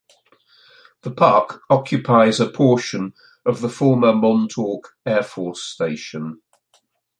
The 1.03 1.11
park 1.11 1.61
occupies 1.69 2.39
a 2.39 2.49
portion 2.49 3.13
of 3.45 3.61
the 3.61 3.69
former 3.69 4.13
Montauk 4.15 4.97
Air 5.05 5.21
Force 5.21 5.61
Station. 5.61 6.41